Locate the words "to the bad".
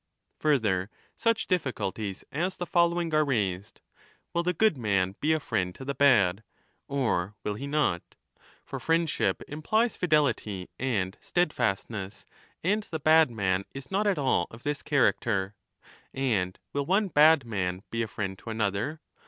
5.75-6.43